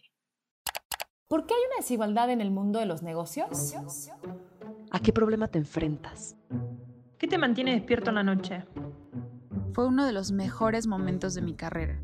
¿Por 1.28 1.48
qué 1.48 1.54
hay 1.54 1.62
una 1.68 1.76
desigualdad 1.80 2.30
en 2.30 2.40
el 2.40 2.52
mundo 2.52 2.80
de 2.80 2.86
los 2.86 3.04
negocios? 3.04 3.76
¿A 4.92 5.02
qué 5.02 5.12
problema 5.12 5.50
te 5.50 5.58
enfrentas? 5.58 6.38
¿Qué 7.18 7.28
te 7.28 7.38
mantiene 7.38 7.74
despierto 7.74 8.12
en 8.12 8.16
la 8.16 8.24
noche? 8.24 8.64
Fue 9.74 9.86
uno 9.86 10.06
de 10.06 10.14
los 10.14 10.32
mejores 10.32 10.88
momentos 10.88 11.34
de 11.34 11.42
mi 11.42 11.56
carrera. 11.56 12.02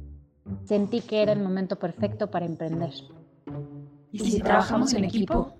Sentí 0.65 1.01
que 1.01 1.21
era 1.21 1.33
el 1.33 1.39
momento 1.39 1.77
perfecto 1.77 2.29
para 2.31 2.45
emprender. 2.45 2.91
¿Y 4.11 4.19
si, 4.19 4.39
trabajamos 4.39 4.93
en 4.93 5.05
equipo? 5.05 5.55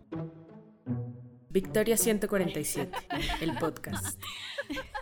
Victoria 1.49 1.97
147, 1.97 2.91
el 3.41 3.53
podcast. 3.57 4.19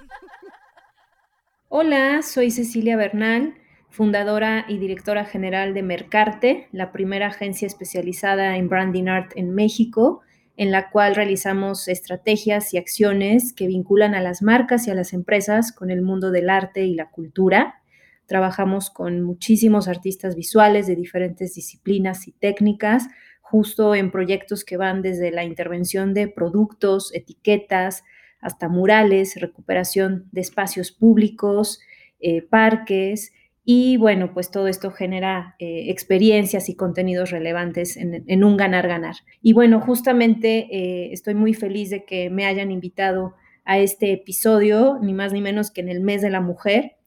Hola, 1.70 2.22
soy 2.24 2.50
Cecilia 2.50 2.98
Bernal, 2.98 3.54
fundadora 3.90 4.66
y 4.68 4.80
directora 4.80 5.26
general 5.26 5.76
de 5.76 5.84
Mercarte, 5.84 6.68
la 6.72 6.92
primera 6.92 7.28
agencia 7.28 7.68
especializada 7.68 8.58
en 8.58 8.70
branding 8.70 9.08
art 9.08 9.32
en 9.36 9.54
México, 9.54 10.22
en 10.58 10.72
la 10.72 10.90
cual 10.90 11.16
realizamos 11.16 11.88
estrategias 11.88 12.74
y 12.74 12.78
acciones 12.78 13.54
que 13.54 13.68
vinculan 13.68 14.16
a 14.16 14.22
las 14.22 14.42
marcas 14.42 14.88
y 14.88 14.92
a 14.92 14.96
las 14.96 15.14
empresas 15.14 15.72
con 15.72 15.92
el 15.92 16.02
mundo 16.02 16.32
del 16.32 16.50
arte 16.50 16.86
y 16.86 16.96
la 16.96 17.10
cultura. 17.12 17.82
Trabajamos 18.30 18.92
con 18.92 19.24
muchísimos 19.24 19.88
artistas 19.88 20.36
visuales 20.36 20.86
de 20.86 20.96
diferentes 20.96 21.56
disciplinas 21.56 22.28
y 22.28 22.32
técnicas, 22.32 23.08
justo 23.42 23.96
en 23.96 24.12
proyectos 24.12 24.64
que 24.64 24.78
van 24.78 25.02
desde 25.02 25.32
la 25.32 25.44
intervención 25.44 26.14
de 26.14 26.28
productos, 26.28 27.12
etiquetas, 27.16 28.04
hasta 28.40 28.70
murales, 28.70 29.42
recuperación 29.42 30.30
de 30.32 30.42
espacios 30.42 30.92
públicos, 30.92 31.82
eh, 32.20 32.44
parques, 32.44 33.34
y 33.66 33.98
bueno, 33.98 34.32
pues 34.32 34.52
todo 34.52 34.68
esto 34.68 34.92
genera 34.92 35.56
eh, 35.58 35.86
experiencias 35.90 36.70
y 36.70 36.76
contenidos 36.76 37.32
relevantes 37.32 37.98
en, 37.98 38.44
un 38.44 38.58
ganar-ganar. 38.58 39.16
Y 39.42 39.54
bueno, 39.54 39.82
justamente 39.82 40.68
eh, 40.72 41.14
estoy 41.14 41.34
muy 41.34 41.56
feliz 41.56 41.90
de 41.90 42.06
que 42.06 42.30
me 42.30 42.46
hayan 42.46 42.70
invitado 42.70 43.34
a 43.66 43.80
este 43.80 44.14
episodio, 44.14 45.00
ni 45.02 45.14
más 45.14 45.34
ni 45.34 45.42
menos 45.42 45.72
que 45.72 45.82
en 45.82 45.90
el 45.90 46.02
mes 46.02 46.22
de 46.22 46.30
la 46.30 46.42
mujer 46.42 46.99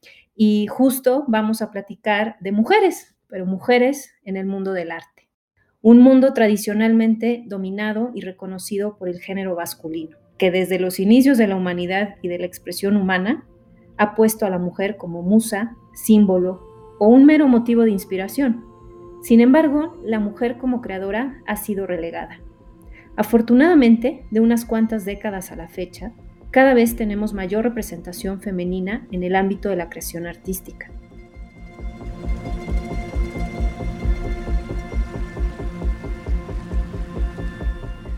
y 0.45 0.67
justo 0.67 1.25
vamos 1.29 1.62
a 1.62 1.71
platicar 1.71 2.35
de 2.41 2.51
mujeres, 2.51 3.15
pero 3.29 3.47
mujeres 3.47 4.12
en 4.25 4.37
el 4.37 4.45
mundo 4.45 4.73
del 4.73 4.91
arte. 4.91 5.29
Un 5.83 6.01
mundo 6.01 6.33
tradicionalmente 6.33 7.45
dominado 7.47 8.11
y 8.12 8.23
reconocido 8.23 8.97
por 8.98 9.09
el 9.09 9.20
género 9.20 9.55
masculino, 9.55 10.17
que 10.39 10.51
desde 10.51 10.81
los 10.81 10.98
inicios 10.98 11.39
de 11.39 11.47
la 11.47 11.55
humanidad 11.55 12.17
y 12.23 12.29
de 12.29 12.41
la 12.41 12.47
expresión 12.47 12.97
humana 12.97 13.47
ha 13.98 14.17
puesto 14.17 14.45
a 14.45 14.51
la 14.51 14.59
mujer 14.59 14.97
como 14.97 15.23
musa, 15.23 15.77
símbolo 15.95 16.67
o 16.98 17.07
un 17.07 17.25
mero 17.25 17.47
motivo 17.47 17.83
de 17.83 17.93
inspiración. 17.93 18.65
Sin 19.23 19.41
embargo, 19.41 19.97
la 20.05 20.19
mujer 20.19 20.59
como 20.59 20.81
creadora 20.81 21.41
ha 21.47 21.55
sido 21.55 21.87
relegada. 21.87 22.41
Afortunadamente, 23.15 24.27
de 24.33 24.41
unas 24.41 24.65
cuantas 24.65 25.05
décadas 25.05 25.53
a 25.53 25.57
la 25.57 25.69
fecha, 25.69 26.15
cada 26.53 26.75
vez 26.75 26.97
tenemos 26.97 27.33
mayor 27.33 27.64
representación 27.64 28.42
femenina 28.42 29.06
en 29.11 29.25
el 29.25 29.36
ámbito 29.36 29.70
de 29.70 29.77
la 29.77 29.89
creación 29.89 30.27
artística. 30.27 30.91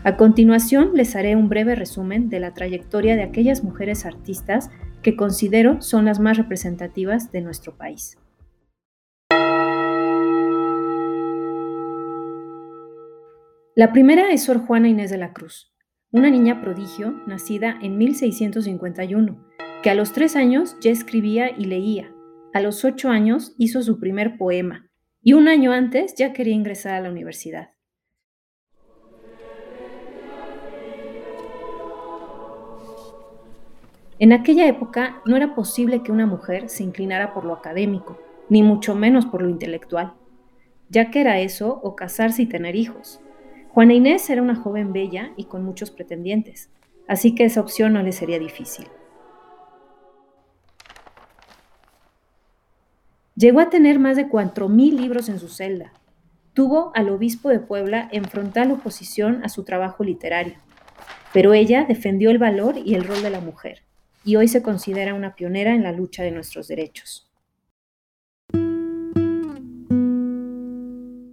A 0.03 0.17
continuación 0.17 0.91
les 0.93 1.15
haré 1.15 1.35
un 1.37 1.47
breve 1.47 1.75
resumen 1.75 2.29
de 2.29 2.41
la 2.41 2.53
trayectoria 2.53 3.15
de 3.15 3.23
aquellas 3.23 3.63
mujeres 3.63 4.05
artistas 4.05 4.69
que 5.01 5.15
considero 5.15 5.81
son 5.81 6.03
las 6.03 6.19
más 6.19 6.37
representativas 6.37 7.31
de 7.31 7.41
nuestro 7.41 7.77
país. 7.77 8.17
La 13.75 13.93
primera 13.93 14.31
es 14.31 14.43
Sor 14.43 14.59
Juana 14.59 14.89
Inés 14.89 15.09
de 15.09 15.17
la 15.17 15.33
Cruz, 15.33 15.74
una 16.15 16.29
niña 16.29 16.61
prodigio 16.61 17.21
nacida 17.27 17.77
en 17.81 17.97
1651, 17.97 19.35
que 19.83 19.89
a 19.89 19.95
los 19.95 20.13
tres 20.13 20.37
años 20.37 20.77
ya 20.79 20.89
escribía 20.89 21.51
y 21.51 21.65
leía. 21.65 22.09
A 22.53 22.61
los 22.61 22.85
ocho 22.85 23.09
años 23.09 23.53
hizo 23.57 23.83
su 23.83 23.99
primer 23.99 24.37
poema 24.37 24.89
y 25.21 25.33
un 25.33 25.49
año 25.49 25.73
antes 25.73 26.15
ya 26.15 26.31
quería 26.31 26.53
ingresar 26.53 26.93
a 26.93 27.01
la 27.01 27.09
universidad. 27.09 27.71
En 34.17 34.31
aquella 34.31 34.67
época 34.67 35.21
no 35.25 35.35
era 35.35 35.53
posible 35.53 36.01
que 36.01 36.13
una 36.13 36.25
mujer 36.25 36.69
se 36.69 36.83
inclinara 36.83 37.33
por 37.33 37.43
lo 37.43 37.51
académico, 37.51 38.17
ni 38.47 38.63
mucho 38.63 38.95
menos 38.95 39.25
por 39.25 39.41
lo 39.41 39.49
intelectual, 39.49 40.13
ya 40.87 41.11
que 41.11 41.19
era 41.19 41.41
eso 41.41 41.77
o 41.83 41.97
casarse 41.97 42.43
y 42.43 42.45
tener 42.45 42.77
hijos. 42.77 43.19
Juana 43.75 43.93
Inés 43.93 44.29
era 44.29 44.41
una 44.41 44.55
joven 44.55 44.93
bella 44.93 45.33
y 45.35 45.47
con 45.47 45.65
muchos 45.65 45.91
pretendientes, 45.91 46.69
así 47.09 47.35
que 47.35 47.43
esa 47.43 47.59
opción 47.59 47.91
no 47.91 48.03
le 48.03 48.13
sería 48.13 48.39
difícil. 48.39 48.87
Llegó 53.35 53.59
a 53.59 53.69
tener 53.69 53.99
más 53.99 54.15
de 54.15 54.29
4.000 54.29 54.93
libros 54.93 55.27
en 55.27 55.39
su 55.39 55.49
celda. 55.49 55.91
Tuvo 56.53 56.93
al 56.95 57.09
obispo 57.09 57.49
de 57.49 57.59
Puebla 57.59 58.07
en 58.13 58.23
frontal 58.23 58.71
oposición 58.71 59.43
a 59.43 59.49
su 59.49 59.65
trabajo 59.65 60.05
literario, 60.05 60.55
pero 61.33 61.53
ella 61.53 61.83
defendió 61.83 62.31
el 62.31 62.37
valor 62.37 62.77
y 62.77 62.95
el 62.95 63.03
rol 63.03 63.21
de 63.23 63.29
la 63.29 63.41
mujer, 63.41 63.81
y 64.23 64.37
hoy 64.37 64.47
se 64.47 64.63
considera 64.63 65.13
una 65.13 65.35
pionera 65.35 65.75
en 65.75 65.83
la 65.83 65.91
lucha 65.91 66.23
de 66.23 66.31
nuestros 66.31 66.69
derechos. 66.69 67.24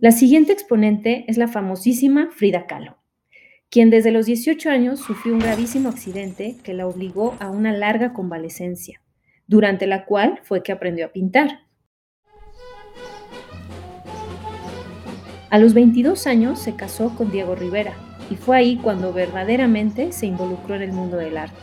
La 0.03 0.11
siguiente 0.11 0.53
exponente 0.53 1.25
es 1.29 1.37
la 1.39 1.47
famosísima 1.47 2.31
Frida 2.33 2.67
Kahlo, 2.67 2.97
quien 3.71 3.89
desde 3.89 4.11
los 4.11 4.27
18 4.27 4.69
años 4.69 4.99
sufrió 4.99 5.33
un 5.33 5.39
gravísimo 5.39 5.89
accidente 5.89 6.57
que 6.65 6.75
la 6.75 6.89
obligó 6.89 7.37
a 7.39 7.51
una 7.51 7.73
larga 7.73 8.13
convalecencia, 8.13 9.01
durante 9.47 9.87
la 9.87 10.05
cual 10.05 10.41
fue 10.43 10.65
que 10.65 10.73
aprendió 10.73 11.07
a 11.07 11.13
pintar. 11.13 11.61
A 15.51 15.59
los 15.61 15.73
22 15.73 16.27
años 16.27 16.59
se 16.59 16.75
casó 16.75 17.15
con 17.15 17.31
Diego 17.31 17.55
Rivera 17.55 17.95
y 18.29 18.35
fue 18.35 18.57
ahí 18.57 18.79
cuando 18.83 19.13
verdaderamente 19.13 20.11
se 20.11 20.27
involucró 20.27 20.75
en 20.75 20.83
el 20.83 20.93
mundo 20.93 21.17
del 21.17 21.37
arte, 21.37 21.63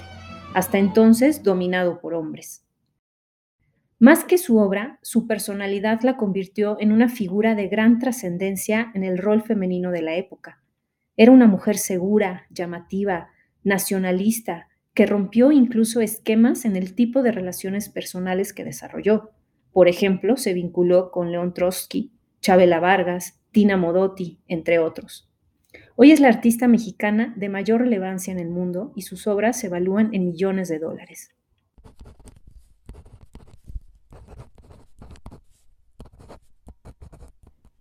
hasta 0.54 0.78
entonces 0.78 1.44
dominado 1.44 2.00
por 2.00 2.14
hombres. 2.14 2.69
Más 4.02 4.24
que 4.24 4.38
su 4.38 4.60
obra, 4.60 4.98
su 5.02 5.28
personalidad 5.28 6.04
la 6.04 6.16
convirtió 6.16 6.78
en 6.80 6.94
una 6.94 7.10
figura 7.10 7.54
de 7.54 7.68
gran 7.68 8.00
trascendencia 8.00 8.92
en 8.94 9.04
el 9.04 9.18
rol 9.18 9.42
femenino 9.42 9.92
de 9.92 10.02
la 10.02 10.16
época. 10.16 10.64
Era 11.18 11.34
una 11.34 11.48
mujer 11.48 11.78
segura, 11.78 12.46
llamativa, 12.50 13.28
nacionalista, 13.66 14.70
que 14.94 15.06
rompió 15.06 15.52
incluso 15.52 16.00
esquemas 16.00 16.64
en 16.64 16.78
el 16.78 16.96
tipo 16.96 17.24
de 17.24 17.34
relaciones 17.34 17.90
personales 17.90 18.54
que 18.54 18.64
desarrolló. 18.64 19.32
Por 19.74 19.90
ejemplo, 19.90 20.38
se 20.38 20.54
vinculó 20.54 21.12
con 21.12 21.34
León 21.34 21.54
Trotsky, 21.54 22.14
Chabela 22.40 22.80
Vargas, 22.80 23.42
Tina 23.52 23.76
Modotti, 23.76 24.40
entre 24.48 24.80
otros. 24.80 25.30
Hoy 25.98 26.14
es 26.14 26.22
la 26.22 26.30
artista 26.30 26.70
mexicana 26.70 27.34
de 27.36 27.50
mayor 27.50 27.82
relevancia 27.82 28.32
en 28.32 28.40
el 28.40 28.50
mundo 28.50 28.94
y 28.96 29.02
sus 29.02 29.28
obras 29.28 29.60
se 29.60 29.68
evalúan 29.68 30.14
en 30.14 30.28
millones 30.28 30.70
de 30.70 30.80
dólares. 30.80 31.32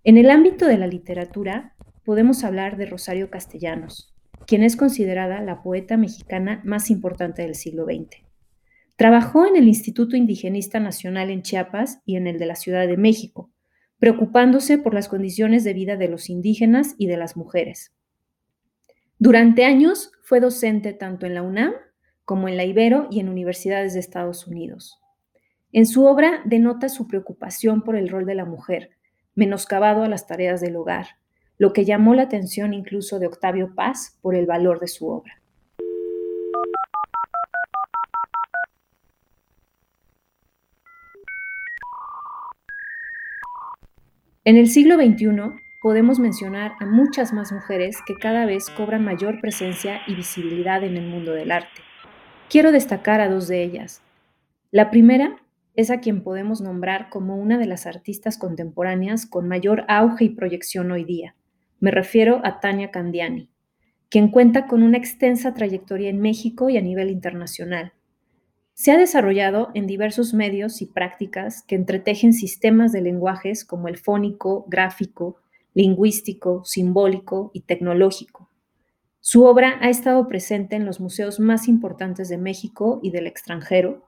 En 0.09 0.17
el 0.17 0.31
ámbito 0.31 0.65
de 0.65 0.79
la 0.79 0.87
literatura, 0.87 1.75
podemos 2.03 2.43
hablar 2.43 2.79
de 2.79 2.87
Rosario 2.87 3.29
Castellanos, 3.29 4.15
quien 4.47 4.63
es 4.63 4.75
considerada 4.75 5.43
la 5.43 5.63
poeta 5.63 5.99
mexicana 5.99 6.63
más 6.65 6.91
importante 6.91 7.43
del 7.43 7.55
siglo 7.55 7.85
XX. 7.85 8.25
Trabajó 8.97 9.45
en 9.45 9.55
el 9.57 9.69
Instituto 9.69 10.17
Indigenista 10.17 10.81
Nacional 10.81 11.29
en 11.29 11.43
Chiapas 11.43 12.01
y 12.07 12.17
en 12.17 12.27
el 12.27 12.39
de 12.39 12.47
la 12.47 12.55
Ciudad 12.55 12.87
de 12.87 12.97
México, 12.97 13.51
preocupándose 13.99 14.79
por 14.79 14.95
las 14.95 15.11
condiciones 15.11 15.63
de 15.63 15.75
vida 15.75 15.99
de 15.99 16.09
los 16.09 16.31
indígenas 16.31 16.95
y 16.97 17.07
de 17.07 17.19
las 17.19 17.37
mujeres. 17.37 17.95
Durante 19.19 19.67
años 19.67 20.13
fue 20.23 20.41
docente 20.41 20.95
tanto 20.95 21.27
en 21.27 21.35
la 21.35 21.43
UNAM 21.43 21.75
como 22.25 22.49
en 22.49 22.57
la 22.57 22.65
Ibero 22.65 23.09
y 23.11 23.21
en 23.21 23.29
universidades 23.29 23.93
de 23.93 24.01
Estados 24.01 24.47
Unidos. 24.47 25.03
En 25.71 25.85
su 25.85 26.07
obra 26.07 26.41
denota 26.47 26.89
su 26.89 27.07
preocupación 27.07 27.83
por 27.83 27.95
el 27.95 28.09
rol 28.09 28.25
de 28.25 28.37
la 28.37 28.47
mujer, 28.47 28.98
menoscabado 29.39 30.03
a 30.03 30.09
las 30.09 30.27
tareas 30.27 30.61
del 30.61 30.75
hogar, 30.75 31.07
lo 31.59 31.73
que 31.73 31.85
llamó 31.85 32.13
la 32.15 32.23
atención 32.23 32.75
incluso 32.75 33.21
de 33.21 33.29
Octavio 33.29 33.73
Paz 33.73 34.19
por 34.21 34.35
el 34.35 34.47
valor 34.47 34.81
de 34.81 34.89
su 34.89 35.09
obra. 35.09 35.41
En 44.45 44.57
el 44.57 44.67
siglo 44.67 44.97
XXI 44.97 45.29
podemos 45.83 46.19
mencionar 46.19 46.73
a 46.81 46.87
muchas 46.87 47.33
más 47.33 47.53
mujeres 47.53 47.99
que 48.05 48.17
cada 48.17 48.45
vez 48.45 48.69
cobran 48.71 49.05
mayor 49.05 49.41
presencia 49.41 50.01
y 50.09 50.17
visibilidad 50.17 50.83
en 50.83 50.97
el 50.97 51.07
mundo 51.07 51.33
del 51.33 51.53
arte. 51.53 51.83
Quiero 52.51 52.73
destacar 52.73 53.21
a 53.21 53.29
dos 53.29 53.47
de 53.47 53.63
ellas. 53.63 54.03
La 54.73 54.91
primera 54.91 55.37
es 55.79 55.93
a 55.93 56.01
quien 56.01 56.25
podemos 56.25 56.61
nombrar 56.61 57.09
como 57.09 57.37
una 57.37 57.57
de 57.57 57.67
las 57.67 57.87
artistas 57.87 58.37
contemporáneas 58.37 59.27
con 59.27 59.47
mayor 59.47 59.85
auge 59.87 60.25
y 60.25 60.31
proyección 60.31 60.91
hoy 60.91 61.05
día. 61.05 61.37
Me 61.79 61.93
refiero 61.93 62.41
a 62.43 62.59
Tania 62.59 62.91
Candiani, 62.91 63.49
quien 64.09 64.33
cuenta 64.33 64.67
con 64.67 64.83
una 64.83 64.99
extensa 64.99 65.55
trayectoria 65.55 66.11
en 66.11 66.21
México 66.21 66.69
y 66.69 66.79
a 66.79 66.83
nivel 66.83 67.11
internacional. 67.11 67.93
Se 68.75 68.91
ha 68.91 68.99
desarrollado 68.99 69.71
en 69.75 69.87
diversos 69.87 70.35
medios 70.35 70.83
y 70.83 70.87
prácticas 70.87 71.63
que 71.63 71.77
entretejen 71.77 72.33
sistemas 72.33 72.91
de 72.91 73.03
lenguajes 73.03 73.65
como 73.65 73.87
el 73.87 73.99
fónico, 73.99 74.65
gráfico, 74.67 75.37
lingüístico, 75.75 76.65
simbólico 76.65 77.53
y 77.55 77.61
tecnológico. 77.61 78.51
Su 79.21 79.45
obra 79.45 79.79
ha 79.81 79.91
estado 79.91 80.27
presente 80.27 80.75
en 80.75 80.85
los 80.85 80.99
museos 80.99 81.39
más 81.39 81.69
importantes 81.69 82.29
de 82.29 82.39
México 82.39 82.99
y 83.01 83.13
del 83.13 83.29
extranjero, 83.29 84.08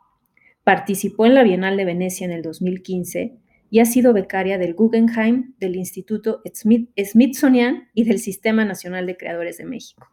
participó 0.65 1.27
en 1.27 1.35
la 1.35 1.43
Bienal 1.43 1.77
de 1.77 1.85
Venecia 1.85 2.25
en 2.25 2.33
el 2.33 2.43
2015 2.43 3.37
y 3.71 3.79
ha 3.79 3.85
sido 3.85 4.13
becaria 4.13 4.59
del 4.59 4.75
Guggenheim, 4.75 5.55
del 5.59 5.77
Instituto 5.77 6.43
Smithsonian 6.53 7.89
y 7.95 8.05
del 8.05 8.19
Sistema 8.19 8.65
Nacional 8.65 9.07
de 9.07 9.17
Creadores 9.17 9.59
de 9.59 9.65
México. 9.65 10.09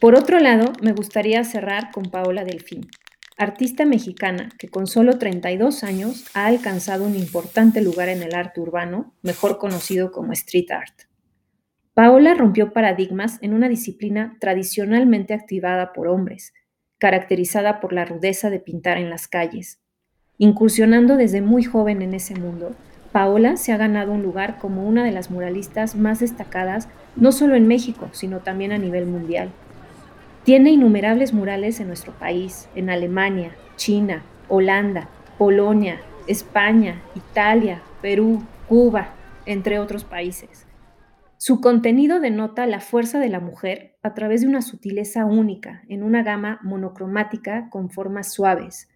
Por 0.00 0.14
otro 0.14 0.40
lado, 0.40 0.72
me 0.82 0.92
gustaría 0.92 1.44
cerrar 1.44 1.90
con 1.92 2.04
Paola 2.04 2.42
Delfín, 2.42 2.88
artista 3.36 3.84
mexicana 3.84 4.48
que 4.58 4.68
con 4.68 4.86
solo 4.86 5.18
32 5.18 5.84
años 5.84 6.24
ha 6.34 6.46
alcanzado 6.46 7.04
un 7.04 7.16
importante 7.16 7.82
lugar 7.82 8.08
en 8.08 8.22
el 8.22 8.34
arte 8.34 8.60
urbano, 8.60 9.14
mejor 9.22 9.58
conocido 9.58 10.10
como 10.10 10.32
street 10.32 10.70
art. 10.70 11.02
Paola 11.92 12.34
rompió 12.34 12.72
paradigmas 12.72 13.38
en 13.42 13.52
una 13.52 13.68
disciplina 13.68 14.36
tradicionalmente 14.40 15.34
activada 15.34 15.92
por 15.92 16.08
hombres, 16.08 16.54
caracterizada 17.00 17.80
por 17.80 17.92
la 17.92 18.04
rudeza 18.04 18.50
de 18.50 18.60
pintar 18.60 18.98
en 18.98 19.10
las 19.10 19.26
calles. 19.26 19.80
Incursionando 20.38 21.16
desde 21.16 21.40
muy 21.40 21.64
joven 21.64 22.02
en 22.02 22.14
ese 22.14 22.34
mundo, 22.34 22.76
Paola 23.10 23.56
se 23.56 23.72
ha 23.72 23.76
ganado 23.76 24.12
un 24.12 24.22
lugar 24.22 24.58
como 24.58 24.86
una 24.86 25.02
de 25.02 25.10
las 25.10 25.30
muralistas 25.30 25.96
más 25.96 26.20
destacadas 26.20 26.88
no 27.16 27.32
solo 27.32 27.56
en 27.56 27.66
México, 27.66 28.08
sino 28.12 28.38
también 28.38 28.70
a 28.70 28.78
nivel 28.78 29.06
mundial. 29.06 29.50
Tiene 30.44 30.70
innumerables 30.70 31.32
murales 31.32 31.80
en 31.80 31.88
nuestro 31.88 32.12
país, 32.12 32.68
en 32.74 32.88
Alemania, 32.88 33.50
China, 33.76 34.22
Holanda, 34.48 35.08
Polonia, 35.38 36.00
España, 36.26 37.02
Italia, 37.16 37.82
Perú, 38.00 38.42
Cuba, 38.68 39.08
entre 39.46 39.78
otros 39.78 40.04
países. 40.04 40.66
Su 41.42 41.62
contenido 41.62 42.20
denota 42.20 42.66
la 42.66 42.80
fuerza 42.80 43.18
de 43.18 43.30
la 43.30 43.40
mujer 43.40 43.96
a 44.02 44.12
través 44.12 44.42
de 44.42 44.48
una 44.48 44.60
sutileza 44.60 45.24
única, 45.24 45.82
en 45.88 46.02
una 46.02 46.22
gama 46.22 46.60
monocromática 46.62 47.70
con 47.70 47.88
formas 47.88 48.30
suaves, 48.30 48.90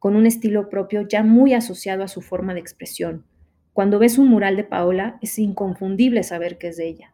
con 0.00 0.16
un 0.16 0.26
estilo 0.26 0.68
propio 0.68 1.02
ya 1.02 1.22
muy 1.22 1.54
asociado 1.54 2.02
a 2.02 2.08
su 2.08 2.20
forma 2.20 2.52
de 2.52 2.58
expresión. 2.58 3.24
Cuando 3.72 4.00
ves 4.00 4.18
un 4.18 4.26
mural 4.26 4.56
de 4.56 4.64
Paola, 4.64 5.18
es 5.22 5.38
inconfundible 5.38 6.24
saber 6.24 6.58
que 6.58 6.66
es 6.66 6.76
de 6.78 6.88
ella. 6.88 7.12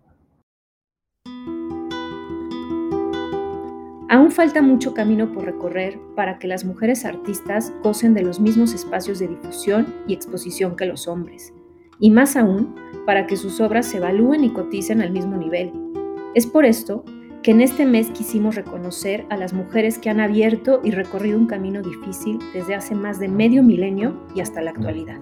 Aún 4.09 4.31
falta 4.31 4.63
mucho 4.63 4.95
camino 4.95 5.31
por 5.35 5.45
recorrer 5.45 5.99
para 6.17 6.39
que 6.39 6.49
las 6.49 6.65
mujeres 6.65 7.05
artistas 7.05 7.71
gocen 7.83 8.15
de 8.15 8.23
los 8.23 8.41
mismos 8.41 8.73
espacios 8.73 9.19
de 9.19 9.29
difusión 9.29 9.95
y 10.09 10.15
exposición 10.15 10.75
que 10.75 10.87
los 10.87 11.07
hombres, 11.07 11.53
y 12.01 12.11
más 12.11 12.37
aún 12.37 12.75
para 13.07 13.27
que 13.27 13.37
sus 13.37 13.61
obras 13.61 13.87
se 13.87 13.99
evalúen 13.99 14.45
y 14.45 14.51
coticen 14.51 15.01
al 15.01 15.13
mismo 15.13 15.37
nivel. 15.37 15.73
Es 16.35 16.47
por 16.47 16.65
esto 16.65 17.05
que 17.43 17.53
en 17.53 17.61
este 17.61 17.87
mes 17.87 18.11
quisimos 18.11 18.55
reconocer 18.55 19.27
a 19.31 19.37
las 19.37 19.53
mujeres 19.53 19.99
que 19.99 20.11
han 20.11 20.21
abierto 20.21 20.81
y 20.85 20.91
recorrido 20.91 21.39
un 21.39 21.47
camino 21.47 21.83
difícil 21.83 22.39
desde 22.53 22.75
hace 22.75 22.95
más 22.95 23.19
de 23.19 23.29
medio 23.29 23.63
milenio 23.63 24.21
y 24.35 24.41
hasta 24.41 24.61
la 24.61 24.71
actualidad. 24.71 25.21